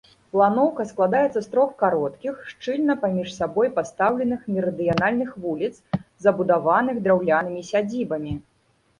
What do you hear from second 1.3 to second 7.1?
з трох кароткіх, шчыльна паміж сабой пастаўленых мерыдыянальных вуліц, забудаваных